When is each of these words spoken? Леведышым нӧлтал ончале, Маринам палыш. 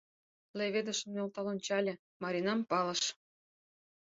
Леведышым 0.57 1.09
нӧлтал 1.15 1.45
ончале, 1.53 1.93
Маринам 2.21 2.59
палыш. 2.69 3.01